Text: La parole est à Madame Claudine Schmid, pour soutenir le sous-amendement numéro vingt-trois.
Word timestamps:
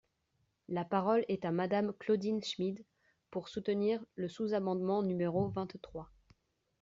La 0.67 0.83
parole 0.83 1.23
est 1.27 1.45
à 1.45 1.51
Madame 1.51 1.93
Claudine 1.99 2.41
Schmid, 2.43 2.83
pour 3.29 3.49
soutenir 3.49 4.03
le 4.15 4.27
sous-amendement 4.29 5.03
numéro 5.03 5.49
vingt-trois. 5.49 6.09